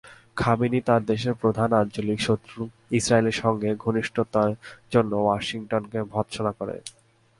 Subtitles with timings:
[0.35, 2.61] Khamenei তাঁর দেশের প্রধান আঞ্চলিক শত্রু
[2.91, 4.51] ইসরায়েলের সঙ্গে ঘনিষ্ঠতার
[4.91, 6.81] জন্য ওয়াশিংটনকে ভর্ৎসনা করেন।